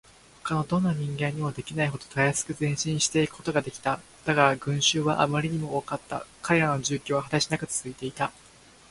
[0.39, 3.99] ほかのどんな人間にもできないほどたやすく前進していくことができた。
[4.25, 6.25] だが、群集はあまりにも多かった。
[6.41, 8.31] 彼らの住居は果てしなくつづいていた。